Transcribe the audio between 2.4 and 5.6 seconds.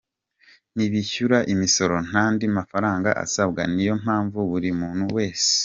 mafaranga asabwa, niyo mpamvu buri muntu wese